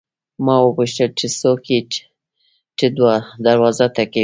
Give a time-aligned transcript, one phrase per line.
[0.45, 1.79] ما وپوښتل چې څوک یې
[2.77, 2.85] چې
[3.45, 4.19] دروازه ټکوي.